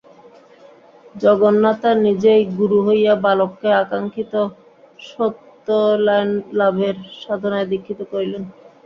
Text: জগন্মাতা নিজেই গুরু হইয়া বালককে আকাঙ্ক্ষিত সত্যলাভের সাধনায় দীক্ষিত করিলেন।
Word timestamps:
জগন্মাতা 1.15 1.89
নিজেই 2.05 2.41
গুরু 2.57 2.77
হইয়া 2.87 3.13
বালককে 3.23 3.69
আকাঙ্ক্ষিত 3.81 4.33
সত্যলাভের 5.07 6.95
সাধনায় 7.21 7.67
দীক্ষিত 7.71 7.99
করিলেন। 8.11 8.43